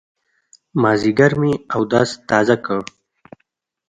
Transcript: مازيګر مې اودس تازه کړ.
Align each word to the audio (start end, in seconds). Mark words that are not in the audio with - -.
مازيګر 0.81 1.31
مې 1.41 1.53
اودس 1.75 2.09
تازه 2.29 2.57
کړ. 2.65 2.81